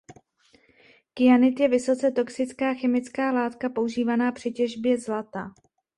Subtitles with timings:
[1.13, 5.51] Kyanid je vysoce toxická chemická látka používaná při těžbě zlata.